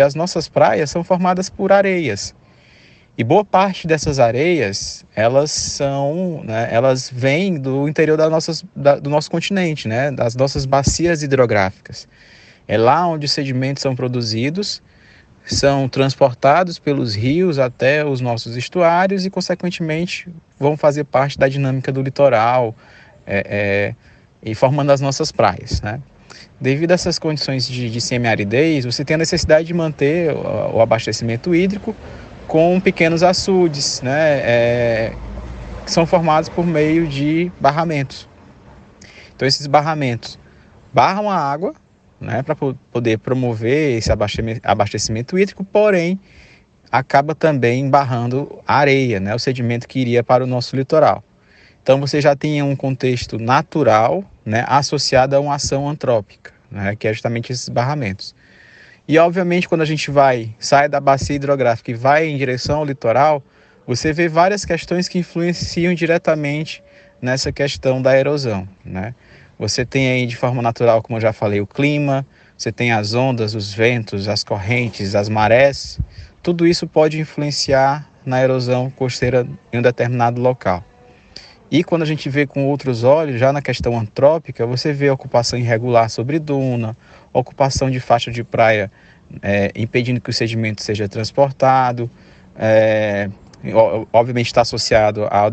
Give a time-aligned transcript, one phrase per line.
[0.00, 2.34] As nossas praias são formadas por areias.
[3.18, 8.96] E boa parte dessas areias, elas são, né, elas vêm do interior da nossas, da,
[8.98, 12.08] do nosso continente, né, das nossas bacias hidrográficas.
[12.66, 14.82] É lá onde os sedimentos são produzidos,
[15.44, 20.28] são transportados pelos rios até os nossos estuários e, consequentemente,
[20.58, 22.74] vão fazer parte da dinâmica do litoral
[23.26, 23.94] é, é,
[24.42, 26.00] e formando as nossas praias, né?
[26.60, 30.80] Devido a essas condições de, de semiaridez, você tem a necessidade de manter o, o
[30.80, 31.94] abastecimento hídrico
[32.46, 35.12] com pequenos açudes, né, é,
[35.84, 38.28] que são formados por meio de barramentos.
[39.34, 40.38] Então, esses barramentos
[40.92, 41.74] barram a água
[42.20, 44.10] né, para poder promover esse
[44.62, 46.20] abastecimento hídrico, porém
[46.92, 51.22] acaba também barrando a areia, né, o sedimento que iria para o nosso litoral.
[51.82, 57.08] Então você já tem um contexto natural né, associado a uma ação antrópica, né, que
[57.08, 58.34] é justamente esses barramentos.
[59.08, 62.84] E obviamente quando a gente vai, sai da bacia hidrográfica e vai em direção ao
[62.84, 63.42] litoral,
[63.86, 66.82] você vê várias questões que influenciam diretamente
[67.20, 68.68] nessa questão da erosão.
[68.84, 69.14] Né?
[69.58, 73.14] Você tem aí de forma natural, como eu já falei, o clima, você tem as
[73.14, 75.98] ondas, os ventos, as correntes, as marés,
[76.42, 80.84] tudo isso pode influenciar na erosão costeira em um determinado local.
[81.70, 85.58] E quando a gente vê com outros olhos, já na questão antrópica, você vê ocupação
[85.58, 86.96] irregular sobre duna,
[87.32, 88.90] ocupação de faixa de praia
[89.40, 92.10] é, impedindo que o sedimento seja transportado,
[92.56, 93.30] é,
[94.12, 95.50] obviamente está associado ao,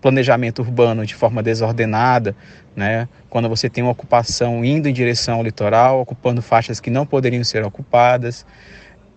[0.00, 2.34] planejamento urbano de forma desordenada,
[2.74, 3.08] né?
[3.28, 7.42] quando você tem uma ocupação indo em direção ao litoral, ocupando faixas que não poderiam
[7.42, 8.46] ser ocupadas,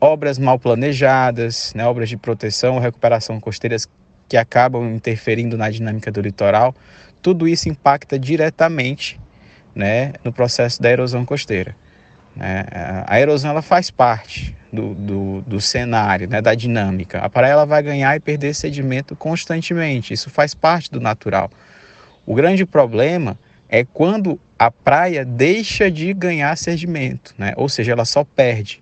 [0.01, 1.85] obras mal planejadas, né?
[1.85, 3.87] obras de proteção ou recuperação costeiras
[4.29, 6.75] que acabam interferindo na dinâmica do litoral,
[7.21, 9.19] tudo isso impacta diretamente
[9.73, 11.75] né, no processo da erosão costeira.
[12.35, 12.63] Né?
[13.07, 17.19] A erosão ela faz parte do, do, do, cenário, né, da dinâmica.
[17.19, 21.49] A praia ela vai ganhar e perder sedimento constantemente, isso faz parte do natural.
[22.25, 23.37] O grande problema
[23.67, 27.53] é quando a praia deixa de ganhar sedimento, né?
[27.57, 28.81] ou seja, ela só perde.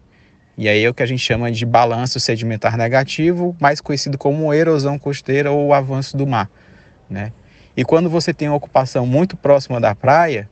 [0.57, 4.51] E aí é o que a gente chama de balanço sedimentar negativo, mais conhecido como
[4.51, 6.49] erosão costeira ou avanço do mar.
[7.07, 7.31] Né?
[7.75, 10.49] E quando você tem uma ocupação muito próxima da praia,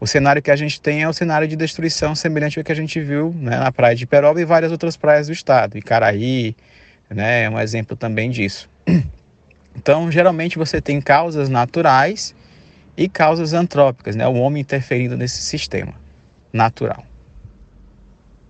[0.00, 2.74] o cenário que a gente tem é o cenário de destruição semelhante ao que a
[2.74, 5.76] gente viu né, na praia de Peroba e várias outras praias do estado.
[5.76, 6.56] Icaraí
[7.10, 8.68] né, é um exemplo também disso.
[9.78, 12.34] Então, geralmente você tem causas naturais
[12.96, 15.92] e causas antrópicas, né, o homem interferindo nesse sistema
[16.50, 17.04] natural.